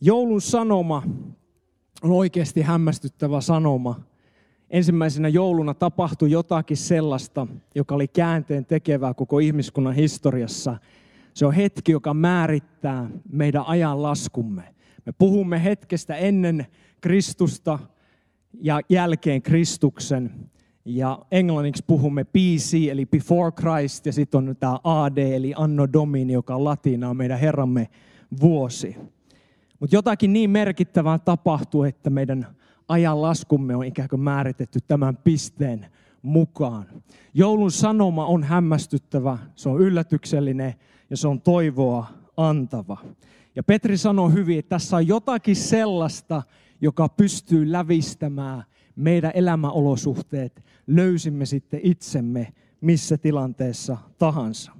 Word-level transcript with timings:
Joulun 0.00 0.40
sanoma 0.40 1.02
on 2.02 2.10
oikeasti 2.10 2.62
hämmästyttävä 2.62 3.40
sanoma. 3.40 4.00
Ensimmäisenä 4.70 5.28
jouluna 5.28 5.74
tapahtui 5.74 6.30
jotakin 6.30 6.76
sellaista, 6.76 7.46
joka 7.74 7.94
oli 7.94 8.08
käänteen 8.08 8.66
tekevää 8.66 9.14
koko 9.14 9.38
ihmiskunnan 9.38 9.94
historiassa. 9.94 10.76
Se 11.34 11.46
on 11.46 11.54
hetki, 11.54 11.92
joka 11.92 12.14
määrittää 12.14 13.10
meidän 13.32 13.64
ajan 13.66 14.02
laskumme. 14.02 14.62
Me 15.06 15.12
puhumme 15.12 15.64
hetkestä 15.64 16.16
ennen 16.16 16.66
Kristusta 17.00 17.78
ja 18.60 18.80
jälkeen 18.88 19.42
Kristuksen. 19.42 20.30
Ja 20.84 21.18
englanniksi 21.30 21.84
puhumme 21.86 22.24
BC, 22.24 22.88
eli 22.90 23.06
Before 23.06 23.50
Christ, 23.50 24.06
ja 24.06 24.12
sitten 24.12 24.48
on 24.48 24.56
tämä 24.56 24.78
AD, 24.84 25.18
eli 25.18 25.52
Anno 25.56 25.88
Domini, 25.92 26.32
joka 26.32 26.54
on 26.54 26.64
latinaa, 26.64 27.14
meidän 27.14 27.38
Herramme 27.38 27.88
vuosi. 28.40 28.96
Mutta 29.80 29.96
jotakin 29.96 30.32
niin 30.32 30.50
merkittävää 30.50 31.18
tapahtuu, 31.18 31.84
että 31.84 32.10
meidän 32.10 32.46
ajan 32.88 33.22
laskumme 33.22 33.76
on 33.76 33.84
ikään 33.84 34.08
kuin 34.08 34.20
määritetty 34.20 34.78
tämän 34.88 35.16
pisteen 35.16 35.86
mukaan. 36.22 36.86
Joulun 37.34 37.70
sanoma 37.70 38.26
on 38.26 38.44
hämmästyttävä, 38.44 39.38
se 39.54 39.68
on 39.68 39.80
yllätyksellinen 39.80 40.74
ja 41.10 41.16
se 41.16 41.28
on 41.28 41.40
toivoa 41.40 42.06
antava. 42.36 42.96
Ja 43.56 43.62
Petri 43.62 43.96
sanoo 43.96 44.28
hyvin, 44.28 44.58
että 44.58 44.68
tässä 44.68 44.96
on 44.96 45.08
jotakin 45.08 45.56
sellaista, 45.56 46.42
joka 46.80 47.08
pystyy 47.08 47.72
lävistämään 47.72 48.64
meidän 48.96 49.32
elämäolosuhteet, 49.34 50.64
löysimme 50.86 51.46
sitten 51.46 51.80
itsemme 51.82 52.52
missä 52.80 53.18
tilanteessa 53.18 53.96
tahansa. 54.18 54.72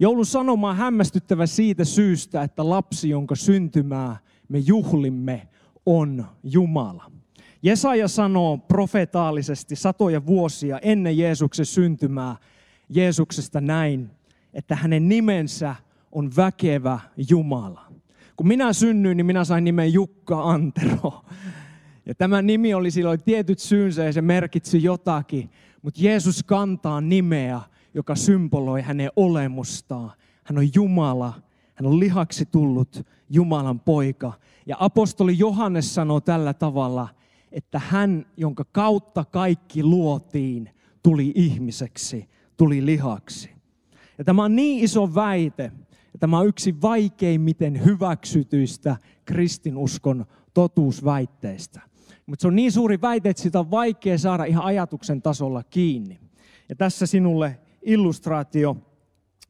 Joulun 0.00 0.26
sanoma 0.26 0.70
on 0.70 0.76
hämmästyttävä 0.76 1.46
siitä 1.46 1.84
syystä, 1.84 2.42
että 2.42 2.68
lapsi, 2.68 3.08
jonka 3.08 3.34
syntymää 3.34 4.16
me 4.48 4.58
juhlimme, 4.58 5.48
on 5.86 6.26
Jumala. 6.42 7.10
Jesaja 7.62 8.08
sanoo 8.08 8.58
profetaalisesti 8.58 9.76
satoja 9.76 10.26
vuosia 10.26 10.78
ennen 10.78 11.18
Jeesuksen 11.18 11.66
syntymää 11.66 12.36
Jeesuksesta 12.88 13.60
näin, 13.60 14.10
että 14.54 14.76
hänen 14.76 15.08
nimensä 15.08 15.74
on 16.12 16.30
väkevä 16.36 17.00
Jumala. 17.30 17.92
Kun 18.36 18.48
minä 18.48 18.72
synnyin, 18.72 19.16
niin 19.16 19.26
minä 19.26 19.44
sain 19.44 19.64
nimen 19.64 19.92
Jukka 19.92 20.42
Antero. 20.42 21.24
Ja 22.06 22.14
tämä 22.14 22.42
nimi 22.42 22.74
oli 22.74 22.90
silloin 22.90 23.22
tietyt 23.22 23.58
syynsä 23.58 24.04
ja 24.04 24.12
se 24.12 24.22
merkitsi 24.22 24.82
jotakin. 24.82 25.50
Mutta 25.82 26.00
Jeesus 26.02 26.42
kantaa 26.42 27.00
nimeä, 27.00 27.60
joka 27.94 28.14
symboloi 28.14 28.82
hänen 28.82 29.10
olemustaan. 29.16 30.12
Hän 30.44 30.58
on 30.58 30.74
Jumala, 30.74 31.32
hän 31.74 31.86
on 31.86 32.00
lihaksi 32.00 32.46
tullut 32.46 33.06
Jumalan 33.30 33.80
poika. 33.80 34.32
Ja 34.66 34.76
apostoli 34.80 35.38
Johannes 35.38 35.94
sanoo 35.94 36.20
tällä 36.20 36.54
tavalla, 36.54 37.08
että 37.52 37.78
hän, 37.78 38.26
jonka 38.36 38.64
kautta 38.64 39.24
kaikki 39.24 39.82
luotiin, 39.82 40.70
tuli 41.02 41.32
ihmiseksi, 41.34 42.28
tuli 42.56 42.86
lihaksi. 42.86 43.50
Ja 44.18 44.24
tämä 44.24 44.44
on 44.44 44.56
niin 44.56 44.84
iso 44.84 45.14
väite, 45.14 45.72
ja 46.12 46.18
tämä 46.18 46.38
on 46.38 46.46
yksi 46.46 46.80
vaikeimmiten 46.82 47.84
hyväksytyistä 47.84 48.96
kristinuskon 49.24 50.26
totuusväitteistä. 50.54 51.80
Mutta 52.26 52.42
se 52.42 52.48
on 52.48 52.56
niin 52.56 52.72
suuri 52.72 53.00
väite, 53.00 53.28
että 53.30 53.42
sitä 53.42 53.60
on 53.60 53.70
vaikea 53.70 54.18
saada 54.18 54.44
ihan 54.44 54.64
ajatuksen 54.64 55.22
tasolla 55.22 55.62
kiinni. 55.62 56.18
Ja 56.68 56.76
tässä 56.76 57.06
sinulle 57.06 57.58
illustraatio, 57.82 58.76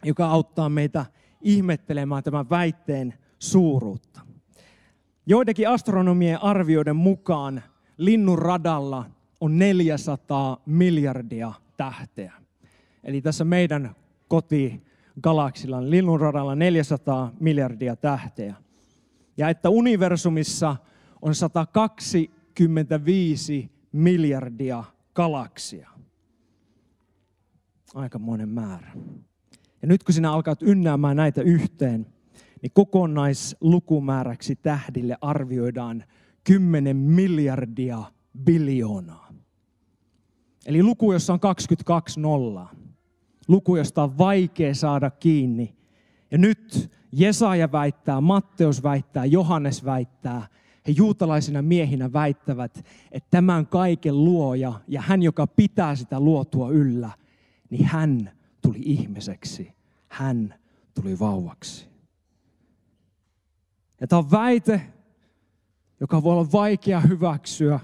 joka 0.05 0.27
auttaa 0.27 0.69
meitä 0.69 1.06
ihmettelemään 1.41 2.23
tämän 2.23 2.50
väitteen 2.50 3.14
suuruutta. 3.39 4.20
Joidenkin 5.27 5.69
astronomien 5.69 6.42
arvioiden 6.42 6.97
mukaan 6.97 7.62
linnun 7.97 8.39
radalla 8.39 9.05
on 9.41 9.59
400 9.59 10.62
miljardia 10.67 11.53
tähteä. 11.77 12.32
Eli 13.04 13.21
tässä 13.21 13.44
meidän 13.44 13.97
kotigalaksilla 14.28 15.77
on 15.77 15.91
linnun 15.91 16.21
radalla 16.21 16.54
400 16.54 17.33
miljardia 17.41 17.97
tähteä. 17.97 18.54
Ja 19.37 19.49
että 19.49 19.71
universumissa 19.71 20.77
on 21.22 21.34
125 21.34 23.71
miljardia 23.93 24.84
galaksia. 25.15 26.00
Aikamoinen 27.95 28.49
määrä. 28.49 28.93
Ja 29.83 29.89
nyt 29.89 30.05
kun 30.05 30.15
sinä 30.15 30.33
alkaat 30.33 30.62
ynnäämään 30.62 31.17
näitä 31.17 31.43
yhteen, 31.43 32.06
niin 32.62 32.73
kokonaislukumääräksi 32.73 34.56
tähdille 34.56 35.17
arvioidaan 35.21 36.05
10 36.45 36.97
miljardia 36.97 38.03
biljoonaa. 38.45 39.31
Eli 40.67 40.83
luku, 40.83 41.12
jossa 41.12 41.33
on 41.33 41.41
22 41.41 42.21
nollaa. 42.21 42.71
Luku, 43.49 43.77
josta 43.77 44.03
on 44.03 44.19
vaikea 44.19 44.75
saada 44.75 45.11
kiinni. 45.11 45.77
Ja 46.31 46.39
nyt 46.39 46.91
Jesaja 47.12 47.72
väittää, 47.72 48.21
Matteus 48.21 48.83
väittää, 48.83 49.25
Johannes 49.25 49.84
väittää, 49.84 50.47
he 50.87 50.93
juutalaisina 50.97 51.62
miehinä 51.62 52.12
väittävät, 52.12 52.84
että 53.12 53.28
tämän 53.31 53.67
kaiken 53.67 54.25
luoja 54.25 54.72
ja 54.89 55.01
hän, 55.01 55.22
joka 55.22 55.47
pitää 55.47 55.97
sitä 55.97 56.21
luotua 56.21 56.71
yllä, 56.71 57.11
niin 57.70 57.84
hän 57.84 58.31
tuli 58.62 58.78
ihmiseksi. 58.81 59.72
Hän 60.08 60.54
tuli 60.94 61.19
vauvaksi. 61.19 61.86
Ja 64.00 64.06
tämä 64.06 64.19
on 64.19 64.31
väite, 64.31 64.81
joka 66.00 66.22
voi 66.22 66.32
olla 66.32 66.53
vaikea 66.53 67.00
hyväksyä. 67.00 67.80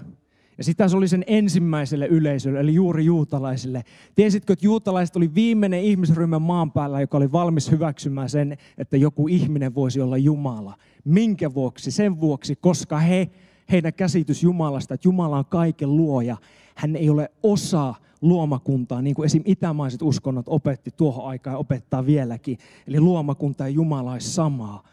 Ja 0.57 0.63
sitä 0.63 0.87
se 0.87 0.97
oli 0.97 1.07
sen 1.07 1.23
ensimmäiselle 1.27 2.07
yleisölle, 2.07 2.59
eli 2.59 2.73
juuri 2.73 3.05
juutalaisille. 3.05 3.83
Tiesitkö, 4.15 4.53
että 4.53 4.65
juutalaiset 4.65 5.15
oli 5.15 5.35
viimeinen 5.35 5.81
ihmisryhmä 5.81 6.39
maan 6.39 6.71
päällä, 6.71 7.01
joka 7.01 7.17
oli 7.17 7.31
valmis 7.31 7.71
hyväksymään 7.71 8.29
sen, 8.29 8.57
että 8.77 8.97
joku 8.97 9.27
ihminen 9.27 9.75
voisi 9.75 10.01
olla 10.01 10.17
Jumala. 10.17 10.77
Minkä 11.03 11.53
vuoksi? 11.53 11.91
Sen 11.91 12.19
vuoksi, 12.19 12.55
koska 12.55 12.99
he, 12.99 13.29
heidän 13.71 13.93
käsitys 13.93 14.43
Jumalasta, 14.43 14.93
että 14.93 15.07
Jumala 15.07 15.37
on 15.37 15.45
kaiken 15.45 15.97
luoja. 15.97 16.37
Hän 16.75 16.95
ei 16.95 17.09
ole 17.09 17.31
osa 17.43 17.93
luomakuntaa, 18.21 19.01
niin 19.01 19.15
kuin 19.15 19.25
esim. 19.25 19.41
itämaiset 19.45 20.01
uskonnot 20.01 20.45
opetti 20.49 20.91
tuohon 20.97 21.25
aikaan 21.29 21.53
ja 21.53 21.57
opettaa 21.57 22.05
vieläkin. 22.05 22.57
Eli 22.87 22.99
luomakunta 22.99 23.63
ja 23.63 23.69
Jumala 23.69 24.11
olisi 24.11 24.31
samaa. 24.31 24.83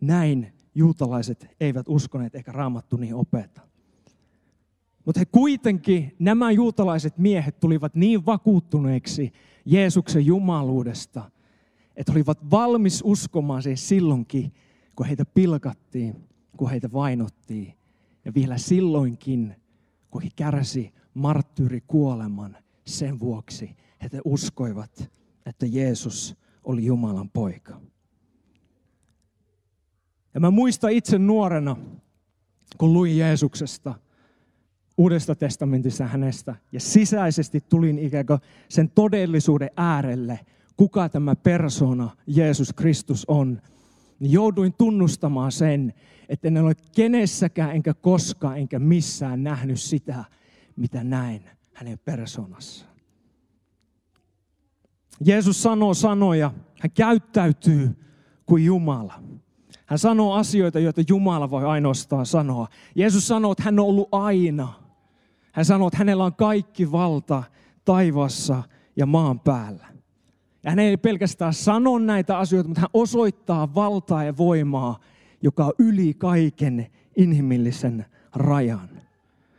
Näin 0.00 0.52
juutalaiset 0.74 1.46
eivät 1.60 1.88
uskoneet 1.88 2.34
eikä 2.34 2.52
raamattu 2.52 2.96
niin 2.96 3.14
opeta. 3.14 3.60
Mutta 5.04 5.20
he 5.20 5.24
kuitenkin, 5.24 6.16
nämä 6.18 6.50
juutalaiset 6.50 7.18
miehet 7.18 7.60
tulivat 7.60 7.94
niin 7.94 8.26
vakuuttuneiksi 8.26 9.32
Jeesuksen 9.64 10.26
jumaluudesta, 10.26 11.30
että 11.96 12.12
olivat 12.12 12.50
valmis 12.50 13.02
uskomaan 13.04 13.62
siihen 13.62 13.76
silloinkin, 13.76 14.52
kun 14.96 15.06
heitä 15.06 15.24
pilkattiin, 15.24 16.28
kun 16.56 16.70
heitä 16.70 16.92
vainottiin. 16.92 17.74
Ja 18.24 18.34
vielä 18.34 18.58
silloinkin, 18.58 19.54
kun 20.10 20.22
he 20.22 20.28
kärsi 20.36 20.92
marttyyrikuoleman 21.14 22.56
sen 22.86 23.20
vuoksi, 23.20 23.76
että 24.00 24.16
he 24.16 24.20
uskoivat, 24.24 25.10
että 25.46 25.66
Jeesus 25.66 26.36
oli 26.64 26.84
Jumalan 26.84 27.30
poika. 27.30 27.80
Ja 30.34 30.40
mä 30.40 30.50
muistan 30.50 30.92
itse 30.92 31.18
nuorena, 31.18 31.76
kun 32.78 32.92
luin 32.92 33.18
Jeesuksesta, 33.18 33.94
Uudesta 34.98 35.34
testamentissa 35.34 36.06
hänestä, 36.06 36.54
ja 36.72 36.80
sisäisesti 36.80 37.60
tulin 37.60 37.98
ikään 37.98 38.26
kuin 38.26 38.40
sen 38.68 38.90
todellisuuden 38.90 39.70
äärelle, 39.76 40.40
kuka 40.76 41.08
tämä 41.08 41.36
persona 41.36 42.10
Jeesus 42.26 42.72
Kristus 42.72 43.24
on, 43.28 43.62
niin 44.20 44.32
jouduin 44.32 44.72
tunnustamaan 44.78 45.52
sen, 45.52 45.94
että 46.28 46.48
en 46.48 46.58
ole 46.58 46.74
kenessäkään 46.94 47.70
enkä 47.70 47.94
koskaan 47.94 48.58
enkä 48.58 48.78
missään 48.78 49.42
nähnyt 49.42 49.80
sitä, 49.80 50.24
mitä 50.78 51.04
näin 51.04 51.42
hänen 51.74 51.98
persoonassa. 51.98 52.86
Jeesus 55.24 55.62
sanoo 55.62 55.94
sanoja, 55.94 56.50
hän 56.80 56.90
käyttäytyy 56.90 57.96
kuin 58.46 58.64
Jumala. 58.64 59.22
Hän 59.86 59.98
sanoo 59.98 60.34
asioita, 60.34 60.78
joita 60.78 61.02
Jumala 61.08 61.50
voi 61.50 61.64
ainoastaan 61.64 62.26
sanoa. 62.26 62.68
Jeesus 62.94 63.28
sanoo, 63.28 63.52
että 63.52 63.64
hän 63.64 63.78
on 63.78 63.86
ollut 63.86 64.08
aina. 64.12 64.72
Hän 65.52 65.64
sanoo, 65.64 65.88
että 65.88 65.98
hänellä 65.98 66.24
on 66.24 66.34
kaikki 66.34 66.92
valta 66.92 67.42
taivassa 67.84 68.62
ja 68.96 69.06
maan 69.06 69.40
päällä. 69.40 69.86
Ja 70.62 70.70
hän 70.70 70.78
ei 70.78 70.96
pelkästään 70.96 71.54
sano 71.54 71.98
näitä 71.98 72.38
asioita, 72.38 72.68
mutta 72.68 72.80
hän 72.80 72.90
osoittaa 72.94 73.74
valtaa 73.74 74.24
ja 74.24 74.36
voimaa, 74.36 75.00
joka 75.42 75.64
on 75.64 75.72
yli 75.78 76.14
kaiken 76.14 76.86
inhimillisen 77.16 78.06
rajan. 78.34 78.97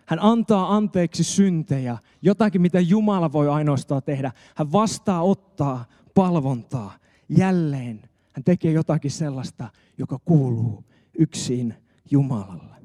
Hän 0.09 0.19
antaa 0.21 0.75
anteeksi 0.75 1.23
syntejä, 1.23 1.97
jotakin 2.21 2.61
mitä 2.61 2.79
Jumala 2.79 3.31
voi 3.31 3.49
ainoastaan 3.49 4.03
tehdä. 4.03 4.31
Hän 4.55 4.71
vastaa 4.71 5.21
ottaa 5.21 5.85
palvontaa. 6.15 6.97
Jälleen 7.37 8.01
hän 8.33 8.43
tekee 8.43 8.71
jotakin 8.71 9.11
sellaista, 9.11 9.69
joka 9.97 10.19
kuuluu 10.19 10.83
yksin 11.19 11.73
Jumalalle. 12.11 12.75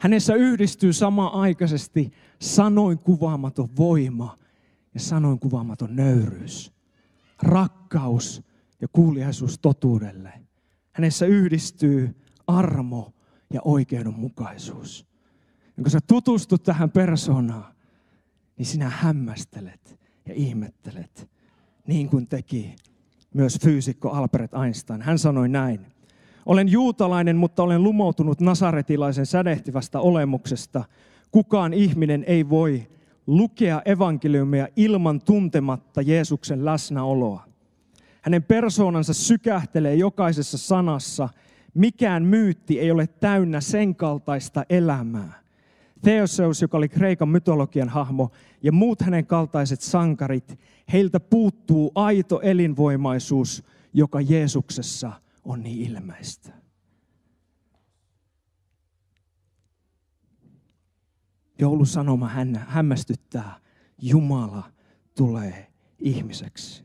Hänessä 0.00 0.34
yhdistyy 0.34 0.92
sama-aikaisesti 0.92 2.12
sanoin 2.40 2.98
kuvaamaton 2.98 3.68
voima 3.76 4.38
ja 4.94 5.00
sanoin 5.00 5.38
kuvaamaton 5.38 5.96
nöyryys, 5.96 6.72
rakkaus 7.42 8.42
ja 8.80 8.88
kuuliaisuus 8.88 9.58
totuudelle. 9.58 10.32
Hänessä 10.92 11.26
yhdistyy 11.26 12.16
armo 12.46 13.12
ja 13.52 13.60
oikeudenmukaisuus. 13.64 15.13
Ja 15.76 15.82
kun 15.82 15.90
sä 15.90 15.98
tutustut 16.06 16.62
tähän 16.62 16.90
persoonaan, 16.90 17.74
niin 18.58 18.66
sinä 18.66 18.88
hämmästelet 18.88 19.98
ja 20.26 20.34
ihmettelet, 20.34 21.28
niin 21.86 22.08
kuin 22.08 22.26
teki 22.26 22.76
myös 23.34 23.58
fyysikko 23.62 24.10
Albert 24.10 24.54
Einstein. 24.64 25.02
Hän 25.02 25.18
sanoi 25.18 25.48
näin. 25.48 25.86
Olen 26.46 26.68
juutalainen, 26.68 27.36
mutta 27.36 27.62
olen 27.62 27.82
lumoutunut 27.82 28.40
nasaretilaisen 28.40 29.26
sädehtivästä 29.26 30.00
olemuksesta. 30.00 30.84
Kukaan 31.30 31.72
ihminen 31.72 32.24
ei 32.26 32.48
voi 32.48 32.86
lukea 33.26 33.82
evankeliumia 33.84 34.68
ilman 34.76 35.20
tuntematta 35.20 36.02
Jeesuksen 36.02 36.64
läsnäoloa. 36.64 37.44
Hänen 38.22 38.42
persoonansa 38.42 39.14
sykähtelee 39.14 39.94
jokaisessa 39.94 40.58
sanassa. 40.58 41.28
Mikään 41.74 42.24
myytti 42.24 42.80
ei 42.80 42.90
ole 42.90 43.06
täynnä 43.06 43.60
sen 43.60 43.94
kaltaista 43.94 44.64
elämää. 44.68 45.43
Theoseus, 46.04 46.62
joka 46.62 46.76
oli 46.76 46.88
Kreikan 46.88 47.28
mytologian 47.28 47.88
hahmo, 47.88 48.30
ja 48.62 48.72
muut 48.72 49.00
hänen 49.00 49.26
kaltaiset 49.26 49.80
sankarit, 49.80 50.58
heiltä 50.92 51.20
puuttuu 51.20 51.92
aito 51.94 52.40
elinvoimaisuus, 52.40 53.64
joka 53.92 54.20
Jeesuksessa 54.20 55.12
on 55.44 55.62
niin 55.62 55.92
ilmeistä. 55.92 56.52
Joulusanoma 61.58 62.28
hän 62.28 62.64
hämmästyttää. 62.68 63.60
Jumala 64.02 64.62
tulee 65.16 65.66
ihmiseksi. 65.98 66.84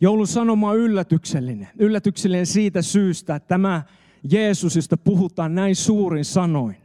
Joulun 0.00 0.26
sanoma 0.26 0.70
on 0.70 0.78
yllätyksellinen. 0.78 1.68
Yllätyksellinen 1.78 2.46
siitä 2.46 2.82
syystä, 2.82 3.34
että 3.34 3.48
tämä 3.48 3.82
Jeesus, 4.30 4.76
josta 4.76 4.96
puhutaan 4.96 5.54
näin 5.54 5.76
suurin 5.76 6.24
sanoin, 6.24 6.76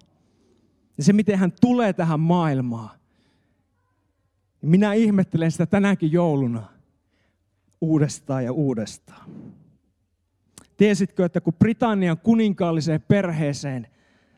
ja 0.97 1.03
se 1.03 1.13
miten 1.13 1.39
hän 1.39 1.51
tulee 1.61 1.93
tähän 1.93 2.19
maailmaan, 2.19 2.89
niin 4.61 4.69
minä 4.69 4.93
ihmettelen 4.93 5.51
sitä 5.51 5.65
tänäkin 5.65 6.11
jouluna 6.11 6.63
uudestaan 7.81 8.45
ja 8.45 8.51
uudestaan. 8.51 9.29
Tiesitkö, 10.77 11.25
että 11.25 11.41
kun 11.41 11.53
Britannian 11.53 12.17
kuninkaalliseen 12.17 13.01
perheeseen 13.07 13.87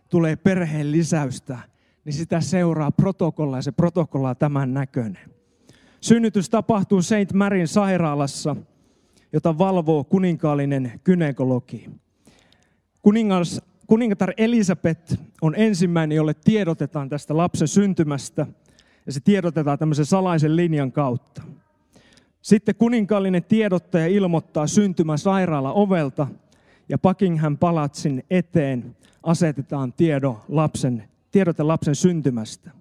tulee 0.09 0.35
perheen 0.35 0.91
lisäystä, 0.91 1.59
niin 2.05 2.13
sitä 2.13 2.41
seuraa 2.41 2.91
protokolla 2.91 3.57
ja 3.57 3.61
se 3.61 3.71
protokolla 3.71 4.29
on 4.29 4.37
tämän 4.37 4.73
näköinen. 4.73 5.29
Synnytys 6.01 6.49
tapahtuu 6.49 7.01
St. 7.01 7.33
Marin 7.33 7.67
sairaalassa, 7.67 8.55
jota 9.33 9.57
valvoo 9.57 10.03
kuninkaallinen 10.03 11.01
kynekologi. 11.03 11.89
Kuningas, 13.01 13.61
kuningatar 13.89 14.33
Elisabeth 14.37 15.17
on 15.41 15.55
ensimmäinen, 15.55 16.15
jolle 16.15 16.33
tiedotetaan 16.33 17.09
tästä 17.09 17.37
lapsen 17.37 17.67
syntymästä, 17.67 18.47
ja 19.05 19.11
se 19.11 19.19
tiedotetaan 19.19 19.79
tämmöisen 19.79 20.05
salaisen 20.05 20.55
linjan 20.55 20.91
kautta. 20.91 21.41
Sitten 22.41 22.75
kuninkaallinen 22.75 23.43
tiedottaja 23.43 24.07
ilmoittaa 24.07 24.67
syntymä 24.67 25.17
sairaala 25.17 25.73
ovelta, 25.73 26.27
ja 26.89 26.97
Buckingham 26.97 27.57
palatsin 27.57 28.23
eteen 28.29 28.95
asetetaan 29.23 29.93
tiedo 29.93 30.41
lapsen, 30.47 31.03
tiedote 31.31 31.63
lapsen 31.63 31.95
syntymästä. 31.95 32.71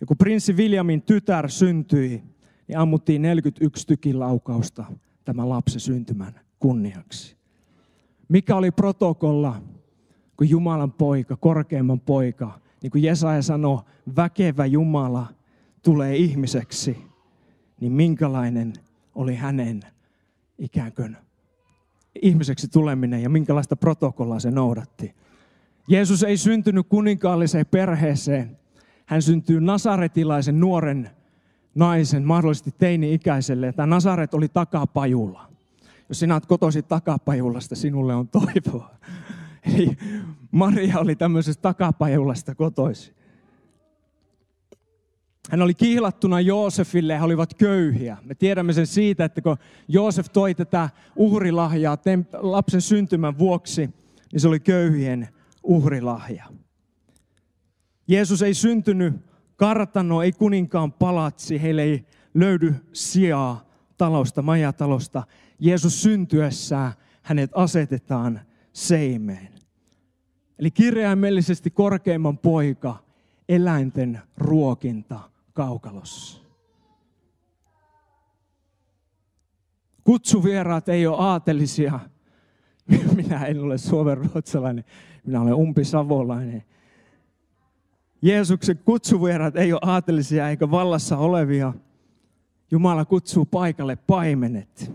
Ja 0.00 0.06
kun 0.06 0.16
prinssi 0.16 0.52
Williamin 0.52 1.02
tytär 1.02 1.50
syntyi, 1.50 2.22
niin 2.68 2.78
ammuttiin 2.78 3.22
41 3.22 3.86
tykilaukausta 3.86 4.84
tämä 5.24 5.48
lapsen 5.48 5.80
syntymän 5.80 6.40
kunniaksi. 6.58 7.36
Mikä 8.28 8.56
oli 8.56 8.70
protokolla, 8.70 9.62
kun 10.38 10.50
Jumalan 10.50 10.92
poika, 10.92 11.36
korkeimman 11.36 12.00
poika, 12.00 12.60
niin 12.82 12.90
kuin 12.90 13.02
Jesaja 13.02 13.42
sanoi, 13.42 13.80
väkevä 14.16 14.66
Jumala 14.66 15.26
tulee 15.82 16.16
ihmiseksi, 16.16 16.98
niin 17.80 17.92
minkälainen 17.92 18.72
oli 19.14 19.34
hänen 19.34 19.80
ikään 20.58 20.92
kuin 20.92 21.16
ihmiseksi 22.22 22.68
tuleminen 22.68 23.22
ja 23.22 23.28
minkälaista 23.28 23.76
protokollaa 23.76 24.40
se 24.40 24.50
noudatti. 24.50 25.14
Jeesus 25.88 26.22
ei 26.22 26.36
syntynyt 26.36 26.86
kuninkaalliseen 26.88 27.66
perheeseen. 27.66 28.58
Hän 29.06 29.22
syntyy 29.22 29.60
nasaretilaisen 29.60 30.60
nuoren 30.60 31.10
naisen, 31.74 32.24
mahdollisesti 32.24 32.74
teini-ikäiselle. 32.78 33.72
Tämä 33.72 33.86
Nasaret 33.86 34.34
oli 34.34 34.48
takapajulla. 34.48 35.48
Jos 36.08 36.18
sinä 36.18 36.34
olet 36.34 36.46
kotoisin 36.46 36.84
takapajulasta, 36.84 37.76
sinulle 37.76 38.14
on 38.14 38.28
toivoa. 38.28 38.90
Eli 39.74 39.96
Maria 40.50 40.98
oli 40.98 41.16
tämmöisestä 41.16 41.62
takapajulasta 41.62 42.54
kotoisin. 42.54 43.14
Hän 45.50 45.62
oli 45.62 45.74
kihlattuna 45.74 46.40
Joosefille 46.40 47.12
ja 47.12 47.18
he 47.18 47.24
olivat 47.24 47.54
köyhiä. 47.54 48.16
Me 48.22 48.34
tiedämme 48.34 48.72
sen 48.72 48.86
siitä, 48.86 49.24
että 49.24 49.40
kun 49.40 49.56
Joosef 49.88 50.26
toi 50.32 50.54
tätä 50.54 50.90
uhrilahjaa 51.16 51.98
lapsen 52.32 52.80
syntymän 52.80 53.38
vuoksi, 53.38 53.90
niin 54.32 54.40
se 54.40 54.48
oli 54.48 54.60
köyhien 54.60 55.28
uhrilahja. 55.62 56.44
Jeesus 58.08 58.42
ei 58.42 58.54
syntynyt 58.54 59.14
kartano, 59.56 60.22
ei 60.22 60.32
kuninkaan 60.32 60.92
palatsi, 60.92 61.62
heille 61.62 61.82
ei 61.82 62.06
löydy 62.34 62.74
sijaa 62.92 63.68
talosta, 63.96 64.42
majatalosta. 64.42 65.22
Jeesus 65.58 66.02
syntyessään 66.02 66.92
hänet 67.22 67.50
asetetaan 67.54 68.40
seimeen. 68.72 69.57
Eli 70.58 70.70
kirjaimellisesti 70.70 71.70
korkeimman 71.70 72.38
poika, 72.38 72.96
eläinten 73.48 74.20
ruokinta 74.36 75.20
kaukalossa. 75.52 76.40
Kutsuvieraat 80.04 80.88
ei 80.88 81.06
ole 81.06 81.16
aatelisia. 81.20 82.00
Minä 83.16 83.46
en 83.46 83.60
ole 83.60 83.76
ruotsalainen, 84.14 84.84
minä 85.26 85.40
olen 85.40 85.54
umpisavolainen. 85.54 86.64
Jeesuksen 88.22 88.78
kutsuvieraat 88.78 89.56
ei 89.56 89.72
ole 89.72 89.80
aatelisia 89.82 90.48
eikä 90.48 90.70
vallassa 90.70 91.16
olevia. 91.16 91.74
Jumala 92.70 93.04
kutsuu 93.04 93.44
paikalle 93.44 93.96
paimenet. 93.96 94.92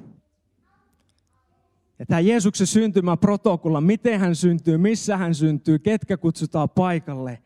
Ja 2.04 2.08
tämä 2.08 2.20
Jeesuksen 2.20 2.68
syntymä 2.68 3.18
protokolla, 3.18 3.82
miten 3.82 4.20
hän 4.20 4.36
syntyy, 4.36 4.78
missä 4.78 5.18
hän 5.18 5.36
syntyy, 5.36 5.80
ketkä 5.80 6.18
kutsutaan 6.18 6.70
paikalle, 6.70 7.44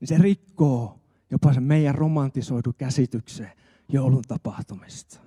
niin 0.00 0.08
se 0.08 0.18
rikkoo 0.18 1.00
jopa 1.30 1.52
se 1.52 1.60
meidän 1.60 1.94
romantisoidu 1.94 2.72
käsityksen 2.72 3.50
joulun 3.88 4.22
tapahtumista. 4.28 5.20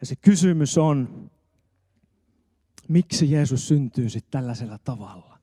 Ja 0.00 0.06
se 0.06 0.16
kysymys 0.16 0.78
on, 0.78 1.30
miksi 2.88 3.30
Jeesus 3.30 3.68
syntyy 3.68 4.08
sitten 4.08 4.30
tällaisella 4.30 4.78
tavalla? 4.78 5.38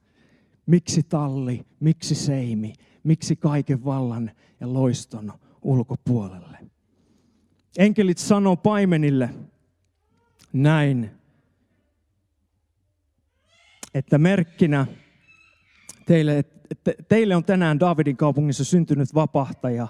Miksi 0.66 1.04
talli, 1.04 1.66
miksi 1.80 2.16
seimi, 2.16 2.74
miksi 3.04 3.36
kaiken 3.36 3.86
vallan 3.86 4.32
ja 4.60 4.74
loiston 4.74 5.34
ulkopuolelle? 5.62 6.75
Enkelit 7.78 8.18
sanoo 8.18 8.56
paimenille 8.56 9.30
näin, 10.54 11.12
että 13.94 14.18
merkkinä 14.18 14.86
teille, 16.06 16.38
että 16.38 16.94
teille 17.08 17.36
on 17.36 17.44
tänään 17.44 17.80
Davidin 17.80 18.18
kaupungissa 18.18 18.64
syntynyt 18.64 19.16
vapahtaja. 19.16 19.88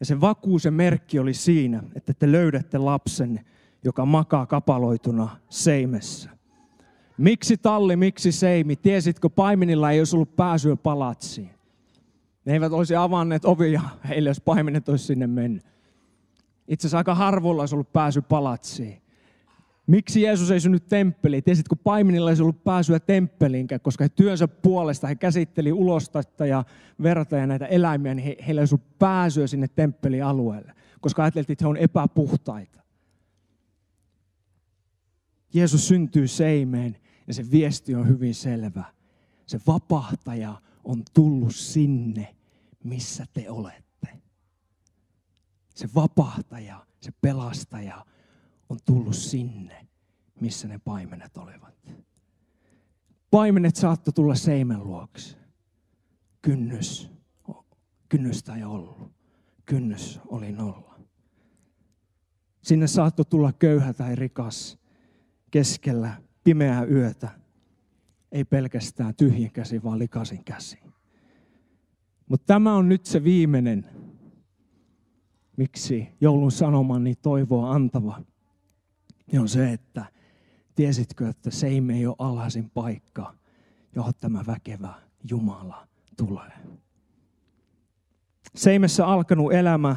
Ja 0.00 0.06
se 0.06 0.20
vakuus 0.20 0.64
ja 0.64 0.70
merkki 0.70 1.18
oli 1.18 1.34
siinä, 1.34 1.82
että 1.94 2.14
te 2.14 2.32
löydätte 2.32 2.78
lapsen, 2.78 3.40
joka 3.84 4.06
makaa 4.06 4.46
kapaloituna 4.46 5.36
seimessä. 5.48 6.30
Miksi 7.18 7.56
talli, 7.56 7.96
miksi 7.96 8.32
seimi? 8.32 8.76
Tiesitkö, 8.76 9.30
paimenilla 9.30 9.90
ei 9.90 10.00
olisi 10.00 10.16
ollut 10.16 10.36
pääsyä 10.36 10.76
palatsiin. 10.76 11.50
Ne 12.44 12.52
eivät 12.52 12.72
olisi 12.72 12.96
avanneet 12.96 13.44
ovia 13.44 13.82
heille, 14.08 14.30
jos 14.30 14.40
paimenet 14.40 14.88
olisi 14.88 15.04
sinne 15.04 15.26
mennyt. 15.26 15.75
Itse 16.68 16.86
asiassa 16.86 16.98
aika 16.98 17.14
harvoilla 17.14 17.62
olisi 17.62 17.74
ollut 17.74 17.92
pääsy 17.92 18.22
palatsiin. 18.22 19.02
Miksi 19.86 20.22
Jeesus 20.22 20.50
ei 20.50 20.60
synny 20.60 20.80
temppeliin? 20.80 21.44
Tiesit, 21.44 21.68
kun 21.68 21.78
paimenilla 21.78 22.30
ei 22.30 22.40
ollut 22.40 22.64
pääsyä 22.64 23.00
temppeliinkään, 23.00 23.80
koska 23.80 24.04
he 24.04 24.08
työnsä 24.08 24.48
puolesta 24.48 25.06
he 25.06 25.14
käsitteli 25.14 25.72
ulostatta 25.72 26.46
ja 26.46 26.64
verta 27.02 27.36
ja 27.36 27.46
näitä 27.46 27.66
eläimiä, 27.66 28.14
niin 28.14 28.24
he, 28.24 28.36
heillä 28.46 28.60
ei 28.60 28.66
ollut 28.72 28.98
pääsyä 28.98 29.46
sinne 29.46 29.68
temppelialueelle, 29.68 30.72
koska 31.00 31.22
ajateltiin, 31.22 31.52
että 31.54 31.64
he 31.64 31.68
on 31.68 31.76
epäpuhtaita. 31.76 32.82
Jeesus 35.54 35.88
syntyy 35.88 36.28
seimeen 36.28 36.96
ja 37.26 37.34
se 37.34 37.50
viesti 37.50 37.94
on 37.94 38.08
hyvin 38.08 38.34
selvä. 38.34 38.84
Se 39.46 39.60
vapahtaja 39.66 40.62
on 40.84 41.02
tullut 41.14 41.54
sinne, 41.54 42.36
missä 42.84 43.26
te 43.32 43.50
olette. 43.50 43.85
Se 45.76 45.88
vapahtaja, 45.94 46.86
se 47.00 47.12
pelastaja 47.20 48.06
on 48.68 48.78
tullut 48.84 49.16
sinne, 49.16 49.86
missä 50.40 50.68
ne 50.68 50.78
paimenet 50.78 51.36
olivat. 51.36 51.74
Paimenet 53.30 53.76
saattoi 53.76 54.12
tulla 54.12 54.34
seimen 54.34 54.84
luokse. 54.84 55.36
Kynnys, 56.42 57.10
kynnystä 58.08 58.54
ei 58.54 58.64
ollut. 58.64 59.12
Kynnys 59.66 60.20
oli 60.28 60.52
nolla. 60.52 61.00
Sinne 62.62 62.86
saattoi 62.86 63.24
tulla 63.24 63.52
köyhä 63.52 63.92
tai 63.92 64.16
rikas 64.16 64.78
keskellä 65.50 66.22
pimeää 66.44 66.84
yötä. 66.84 67.28
Ei 68.32 68.44
pelkästään 68.44 69.14
tyhjin 69.14 69.52
käsi, 69.52 69.82
vaan 69.82 69.98
likasin 69.98 70.44
käsi. 70.44 70.78
Mutta 72.28 72.46
tämä 72.46 72.74
on 72.74 72.88
nyt 72.88 73.06
se 73.06 73.24
viimeinen, 73.24 73.86
miksi 75.56 76.08
joulun 76.20 76.52
sanoman 76.52 77.04
niin 77.04 77.16
toivoa 77.22 77.72
antava. 77.72 78.20
Ja 79.32 79.40
on 79.40 79.48
se, 79.48 79.72
että 79.72 80.04
tiesitkö, 80.74 81.28
että 81.28 81.50
Seime 81.50 81.94
ei 81.96 82.06
ole 82.06 82.16
alhaisin 82.18 82.70
paikka, 82.70 83.34
johon 83.94 84.12
tämä 84.20 84.44
väkevä 84.46 84.94
Jumala 85.30 85.88
tulee. 86.16 86.52
Seimessä 88.54 89.06
alkanut 89.06 89.52
elämä 89.52 89.96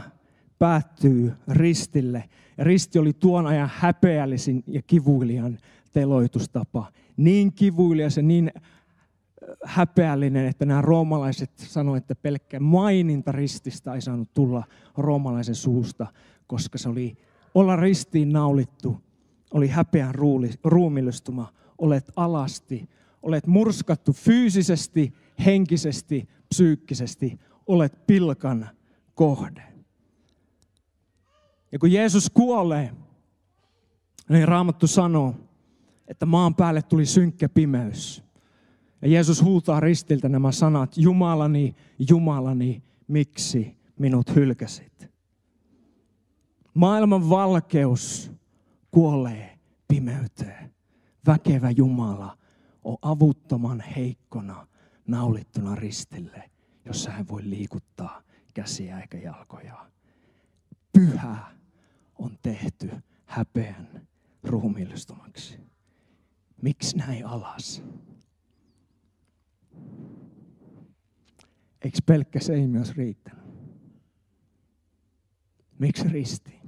päättyy 0.60 1.34
ristille. 1.48 2.24
Ja 2.58 2.63
risti 2.63 3.00
oli 3.00 3.13
tuon 3.13 3.48
ajan 3.48 3.72
häpeällisin 3.74 4.63
ja 4.68 4.82
kivuilijan 4.82 5.58
teloitustapa. 5.94 6.92
Niin 7.18 7.54
kivuilias 7.54 8.18
ja 8.18 8.24
niin 8.24 8.51
häpeällinen, 9.65 10.46
että 10.46 10.65
nämä 10.65 10.81
roomalaiset 10.81 11.51
sanoivat, 11.55 12.03
että 12.03 12.15
pelkkä 12.15 12.60
maininta 12.60 13.31
rististä 13.31 13.93
ei 13.93 14.01
saanut 14.01 14.34
tulla 14.34 14.63
roomalaisen 14.98 15.55
suusta, 15.55 16.08
koska 16.48 16.77
se 16.77 16.89
oli 16.89 17.17
olla 17.55 17.75
ristiin 17.75 18.34
naulittu, 18.34 19.01
oli 19.53 19.67
häpeän 19.67 20.15
ruumillistuma, 20.63 21.53
olet 21.77 22.12
alasti, 22.15 22.89
olet 23.22 23.48
murskattu 23.48 24.13
fyysisesti, 24.13 25.13
henkisesti, 25.46 26.29
psyykkisesti, 26.50 27.39
olet 27.67 28.08
pilkan 28.08 28.69
kohde. 29.15 29.63
Ja 31.72 31.79
kun 31.79 31.91
Jeesus 31.91 32.29
kuolee, 32.29 32.93
niin 34.29 34.48
Raamattu 34.48 34.88
sanoo, 34.88 35.36
että 36.08 36.25
maan 36.25 36.55
päälle 36.55 36.81
tuli 36.81 37.05
synkkä 37.05 37.50
pimeys. 37.50 38.28
Ja 39.01 39.08
Jeesus 39.08 39.44
huutaa 39.44 39.79
ristiltä 39.79 40.29
nämä 40.29 40.51
sanat, 40.51 40.98
Jumalani, 40.98 41.75
Jumalani, 42.10 42.84
miksi 43.08 43.77
minut 44.00 44.36
hylkäsit? 44.36 45.10
Maailman 46.74 47.29
valkeus 47.29 48.32
kuolee 48.91 49.60
pimeyteen. 49.88 50.74
Väkevä 51.27 51.72
Jumala 51.72 52.38
on 52.84 52.98
avuttoman 53.01 53.82
heikkona 53.96 54.68
naulittuna 55.08 55.75
ristille, 55.75 56.50
jossa 56.86 57.12
hän 57.12 57.27
voi 57.27 57.41
liikuttaa 57.44 58.22
käsiä 58.53 59.00
eikä 59.00 59.18
jalkoja. 59.18 59.89
Pyhä 60.94 61.38
on 62.20 62.38
tehty 62.41 62.91
häpeän 63.25 64.08
ruumiillistumaksi. 64.44 65.60
Miksi 66.62 66.98
näin 66.98 67.25
alas? 67.25 67.84
Eikö 71.81 71.98
pelkkä 72.05 72.39
seimi 72.39 72.77
olisi 72.77 72.93
riittänyt? 72.93 73.43
Miksi 75.79 76.07
risti? 76.07 76.59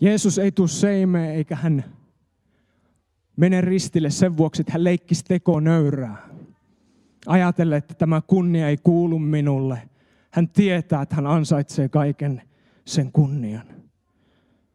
Jeesus 0.00 0.38
ei 0.38 0.52
tule 0.52 0.68
seimeen 0.68 1.34
eikä 1.34 1.56
hän 1.56 1.84
mene 3.36 3.60
ristille 3.60 4.10
sen 4.10 4.36
vuoksi, 4.36 4.62
että 4.62 4.72
hän 4.72 4.84
leikkisi 4.84 5.24
teko 5.24 5.60
nöyrää. 5.60 6.28
Ajatelle, 7.26 7.76
että 7.76 7.94
tämä 7.94 8.20
kunnia 8.26 8.68
ei 8.68 8.76
kuulu 8.76 9.18
minulle. 9.18 9.88
Hän 10.30 10.48
tietää, 10.48 11.02
että 11.02 11.16
hän 11.16 11.26
ansaitsee 11.26 11.88
kaiken 11.88 12.42
sen 12.84 13.12
kunnian. 13.12 13.66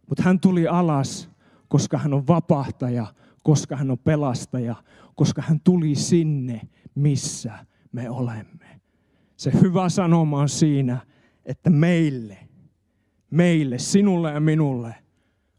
Mutta 0.09 0.23
hän 0.23 0.39
tuli 0.39 0.67
alas, 0.67 1.29
koska 1.67 1.97
hän 1.97 2.13
on 2.13 2.27
vapahtaja, 2.27 3.07
koska 3.45 3.75
hän 3.75 3.91
on 3.91 3.97
pelastaja, 3.97 4.75
koska 5.15 5.41
hän 5.41 5.59
tuli 5.59 5.95
sinne, 5.95 6.61
missä 6.95 7.53
me 7.91 8.09
olemme. 8.09 8.81
Se 9.37 9.51
hyvä 9.61 9.89
sanoma 9.89 10.39
on 10.39 10.49
siinä, 10.49 10.97
että 11.45 11.69
meille, 11.69 12.37
meille, 13.31 13.79
sinulle 13.79 14.31
ja 14.31 14.39
minulle 14.39 14.95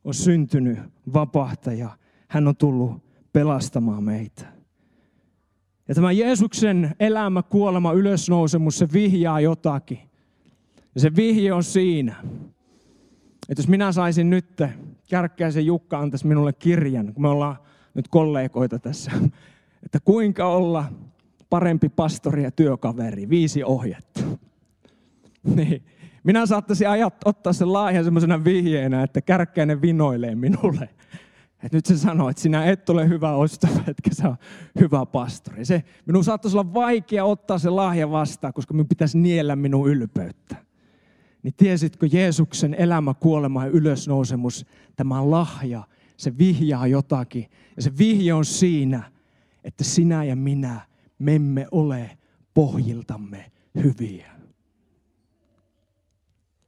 on 0.04 0.14
syntynyt 0.14 0.78
vapahtaja. 1.14 1.98
Hän 2.28 2.48
on 2.48 2.56
tullut 2.56 3.02
pelastamaan 3.32 4.04
meitä. 4.04 4.46
Ja 5.88 5.94
tämä 5.94 6.12
Jeesuksen 6.12 6.94
elämä, 7.00 7.42
kuolema, 7.42 7.92
ylösnousemus, 7.92 8.78
se 8.78 8.88
vihjaa 8.92 9.40
jotakin. 9.40 10.00
Ja 10.94 11.00
se 11.00 11.16
vihje 11.16 11.52
on 11.52 11.64
siinä, 11.64 12.16
että 13.48 13.60
jos 13.60 13.68
minä 13.68 13.92
saisin 13.92 14.30
nyt, 14.30 14.62
Kärkkäisen 15.10 15.66
Jukka 15.66 15.98
antaisi 15.98 16.26
minulle 16.26 16.52
kirjan, 16.52 17.14
kun 17.14 17.22
me 17.22 17.28
ollaan 17.28 17.56
nyt 17.96 18.08
kollegoita 18.08 18.78
tässä, 18.78 19.10
että 19.84 20.00
kuinka 20.04 20.46
olla 20.46 20.84
parempi 21.50 21.88
pastori 21.88 22.42
ja 22.42 22.50
työkaveri, 22.50 23.28
viisi 23.28 23.64
ohjetta. 23.64 24.20
Niin. 25.54 25.84
Minä 26.24 26.46
saattaisin 26.46 26.88
ajat, 26.88 27.14
ottaa 27.24 27.52
sen 27.52 27.72
lahjan 27.72 28.04
semmoisena 28.04 28.44
vihjeenä, 28.44 29.02
että 29.02 29.20
kärkkäinen 29.20 29.82
vinoilee 29.82 30.34
minulle. 30.34 30.88
Et 31.62 31.72
nyt 31.72 31.86
se 31.86 31.98
sanoo, 31.98 32.28
että 32.28 32.42
sinä 32.42 32.64
et 32.64 32.90
ole 32.90 33.08
hyvä 33.08 33.44
ystävä, 33.44 33.80
etkä 33.88 34.10
sä 34.12 34.28
ole 34.28 34.36
hyvä 34.80 35.06
pastori. 35.06 35.64
Se, 35.64 35.84
minun 36.06 36.24
saattaisi 36.24 36.56
olla 36.56 36.74
vaikea 36.74 37.24
ottaa 37.24 37.58
se 37.58 37.70
lahja 37.70 38.10
vastaan, 38.10 38.52
koska 38.52 38.74
minun 38.74 38.88
pitäisi 38.88 39.18
niellä 39.18 39.56
minun 39.56 39.88
ylpeyttä. 39.90 40.56
Niin 41.42 41.54
tiesitkö 41.56 42.08
Jeesuksen 42.12 42.74
elämä, 42.74 43.14
kuolema 43.14 43.64
ja 43.64 43.70
ylösnousemus, 43.70 44.66
tämä 44.96 45.30
lahja, 45.30 45.82
se 46.16 46.38
vihjaa 46.38 46.86
jotakin. 46.86 47.50
Ja 47.76 47.82
se 47.82 47.98
vihje 47.98 48.32
on 48.32 48.44
siinä, 48.44 49.12
että 49.64 49.84
sinä 49.84 50.24
ja 50.24 50.36
minä, 50.36 50.80
me 51.18 51.34
emme 51.34 51.66
ole 51.70 52.18
pohjiltamme 52.54 53.52
hyviä. 53.82 54.32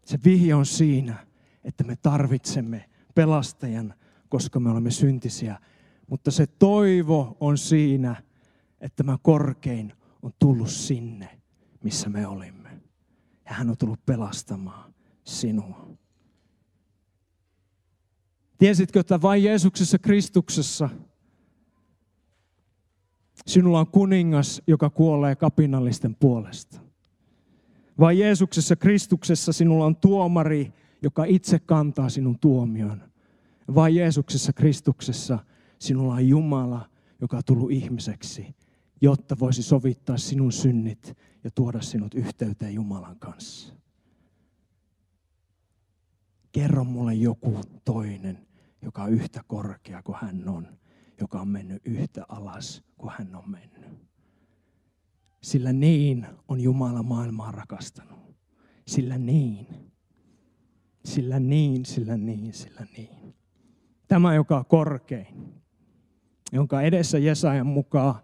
Se 0.04 0.18
vihje 0.24 0.54
on 0.54 0.66
siinä, 0.66 1.26
että 1.64 1.84
me 1.84 1.96
tarvitsemme 1.96 2.84
pelastajan, 3.14 3.94
koska 4.28 4.60
me 4.60 4.70
olemme 4.70 4.90
syntisiä. 4.90 5.58
Mutta 6.10 6.30
se 6.30 6.46
toivo 6.46 7.36
on 7.40 7.58
siinä, 7.58 8.22
että 8.80 8.96
tämä 8.96 9.18
korkein 9.22 9.92
on 10.22 10.32
tullut 10.38 10.70
sinne, 10.70 11.40
missä 11.84 12.08
me 12.08 12.26
olimme. 12.26 12.68
Ja 13.44 13.54
hän 13.54 13.70
on 13.70 13.76
tullut 13.78 14.06
pelastamaan 14.06 14.94
sinua. 15.24 15.98
Tiesitkö, 18.58 19.00
että 19.00 19.22
vain 19.22 19.44
Jeesuksessa 19.44 19.98
Kristuksessa 19.98 20.88
sinulla 23.46 23.80
on 23.80 23.86
kuningas, 23.86 24.62
joka 24.66 24.90
kuolee 24.90 25.36
kapinallisten 25.36 26.14
puolesta? 26.14 26.80
Vai 28.00 28.18
Jeesuksessa 28.18 28.76
Kristuksessa 28.76 29.52
sinulla 29.52 29.84
on 29.84 29.96
tuomari, 29.96 30.72
joka 31.02 31.24
itse 31.24 31.58
kantaa 31.58 32.08
sinun 32.08 32.38
tuomion? 32.38 33.02
Vai 33.74 33.96
Jeesuksessa 33.96 34.52
Kristuksessa 34.52 35.38
sinulla 35.78 36.14
on 36.14 36.28
Jumala, 36.28 36.90
joka 37.20 37.36
on 37.36 37.42
tullut 37.46 37.70
ihmiseksi, 37.70 38.54
jotta 39.00 39.36
voisi 39.38 39.62
sovittaa 39.62 40.16
sinun 40.16 40.52
synnit 40.52 41.16
ja 41.44 41.50
tuoda 41.50 41.80
sinut 41.80 42.14
yhteyteen 42.14 42.74
Jumalan 42.74 43.18
kanssa? 43.18 43.74
Kerro 46.52 46.84
mulle 46.84 47.14
joku 47.14 47.60
toinen, 47.84 48.47
joka 48.82 49.02
on 49.02 49.12
yhtä 49.12 49.40
korkea 49.46 50.02
kuin 50.02 50.18
hän 50.20 50.48
on, 50.48 50.78
joka 51.20 51.40
on 51.40 51.48
mennyt 51.48 51.82
yhtä 51.84 52.24
alas 52.28 52.84
kuin 52.98 53.12
hän 53.18 53.36
on 53.36 53.50
mennyt. 53.50 54.08
Sillä 55.42 55.72
niin 55.72 56.26
on 56.48 56.60
Jumala 56.60 57.02
maailmaa 57.02 57.52
rakastanut. 57.52 58.18
Sillä 58.86 59.18
niin. 59.18 59.66
Sillä 61.04 61.40
niin, 61.40 61.84
sillä 61.84 62.16
niin, 62.16 62.52
sillä 62.52 62.86
niin. 62.96 63.34
Tämä, 64.08 64.34
joka 64.34 64.58
on 64.58 64.66
korkein, 64.66 65.54
jonka 66.52 66.82
edessä 66.82 67.18
Jesajan 67.18 67.66
mukaan 67.66 68.14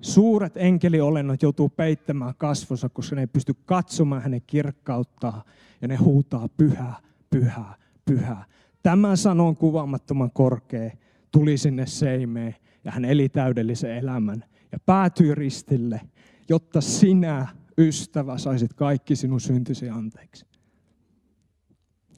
suuret 0.00 0.56
enkeliolennot 0.56 1.42
joutuu 1.42 1.68
peittämään 1.68 2.34
kasvonsa, 2.38 2.88
koska 2.88 3.16
ne 3.16 3.22
ei 3.22 3.26
pysty 3.26 3.54
katsomaan 3.54 4.22
hänen 4.22 4.42
kirkkauttaa 4.46 5.44
ja 5.82 5.88
ne 5.88 5.96
huutaa 5.96 6.48
pyhä, 6.48 6.94
pyhä, 7.30 7.64
pyhä. 8.04 8.44
Tämä 8.86 9.16
sanon 9.16 9.56
kuvaamattoman 9.56 10.30
korkea 10.30 10.90
tuli 11.32 11.58
sinne 11.58 11.86
seimeen 11.86 12.54
ja 12.84 12.90
hän 12.90 13.04
eli 13.04 13.28
täydellisen 13.28 13.96
elämän 13.96 14.44
ja 14.72 14.78
päätyi 14.86 15.34
ristille, 15.34 16.00
jotta 16.48 16.80
sinä, 16.80 17.48
ystävä, 17.78 18.38
saisit 18.38 18.74
kaikki 18.74 19.16
sinun 19.16 19.40
syntisi 19.40 19.88
anteeksi. 19.88 20.46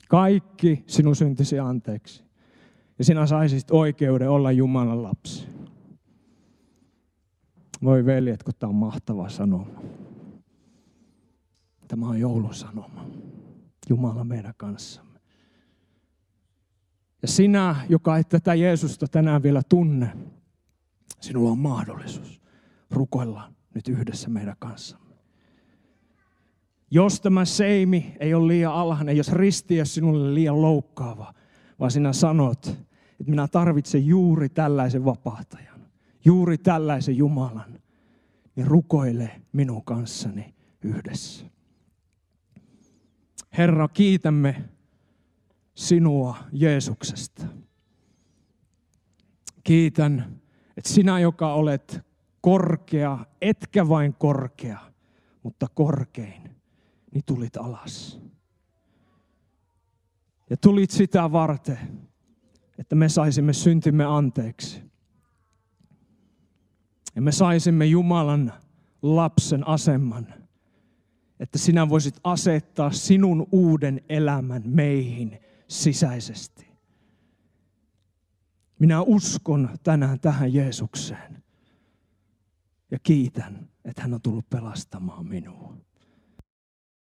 Kaikki 0.08 0.84
sinun 0.86 1.16
syntisi 1.16 1.58
anteeksi. 1.58 2.24
Ja 2.98 3.04
sinä 3.04 3.26
saisit 3.26 3.70
oikeuden 3.70 4.30
olla 4.30 4.52
Jumalan 4.52 5.02
lapsi. 5.02 5.48
Voi 7.84 8.06
veljet, 8.06 8.42
kun 8.42 8.54
tämä 8.58 8.68
on 8.68 8.74
mahtava 8.74 9.28
sanoma. 9.28 9.82
Tämä 11.88 12.08
on 12.08 12.20
joulusanoma. 12.20 13.06
Jumala 13.88 14.24
meidän 14.24 14.54
kanssamme. 14.56 15.07
Ja 17.22 17.28
sinä, 17.28 17.76
joka 17.88 18.18
et 18.18 18.28
tätä 18.28 18.54
Jeesusta 18.54 19.08
tänään 19.08 19.42
vielä 19.42 19.62
tunne, 19.68 20.12
sinulla 21.20 21.50
on 21.50 21.58
mahdollisuus 21.58 22.40
rukoilla 22.90 23.52
nyt 23.74 23.88
yhdessä 23.88 24.28
meidän 24.28 24.56
kanssamme. 24.58 25.14
Jos 26.90 27.20
tämä 27.20 27.44
seimi 27.44 28.16
ei 28.20 28.34
ole 28.34 28.48
liian 28.48 28.72
alhainen, 28.72 29.16
jos 29.16 29.32
risti 29.32 29.78
ei 29.78 29.86
sinulle 29.86 30.34
liian 30.34 30.62
loukkaava, 30.62 31.34
vaan 31.80 31.90
sinä 31.90 32.12
sanot, 32.12 32.66
että 33.20 33.30
minä 33.30 33.48
tarvitsen 33.48 34.06
juuri 34.06 34.48
tällaisen 34.48 35.04
vapahtajan, 35.04 35.80
juuri 36.24 36.58
tällaisen 36.58 37.16
Jumalan, 37.16 37.80
niin 38.56 38.66
rukoile 38.66 39.40
minun 39.52 39.84
kanssani 39.84 40.54
yhdessä. 40.82 41.46
Herra, 43.58 43.88
kiitämme 43.88 44.64
sinua 45.78 46.36
Jeesuksesta. 46.52 47.46
Kiitän, 49.64 50.40
että 50.76 50.90
sinä, 50.90 51.18
joka 51.18 51.54
olet 51.54 52.00
korkea, 52.40 53.18
etkä 53.40 53.88
vain 53.88 54.14
korkea, 54.14 54.78
mutta 55.42 55.66
korkein, 55.74 56.50
niin 57.14 57.24
tulit 57.26 57.56
alas. 57.56 58.20
Ja 60.50 60.56
tulit 60.56 60.90
sitä 60.90 61.32
varten, 61.32 62.08
että 62.78 62.94
me 62.94 63.08
saisimme 63.08 63.52
syntimme 63.52 64.04
anteeksi. 64.04 64.82
Ja 67.14 67.22
me 67.22 67.32
saisimme 67.32 67.86
Jumalan 67.86 68.52
lapsen 69.02 69.68
aseman, 69.68 70.26
että 71.40 71.58
sinä 71.58 71.88
voisit 71.88 72.20
asettaa 72.24 72.90
sinun 72.90 73.46
uuden 73.52 74.00
elämän 74.08 74.62
meihin 74.66 75.38
sisäisesti. 75.68 76.68
Minä 78.78 79.02
uskon 79.02 79.78
tänään 79.82 80.20
tähän 80.20 80.54
Jeesukseen 80.54 81.42
ja 82.90 82.98
kiitän, 83.02 83.68
että 83.84 84.02
hän 84.02 84.14
on 84.14 84.22
tullut 84.22 84.50
pelastamaan 84.50 85.26
minua. 85.26 85.76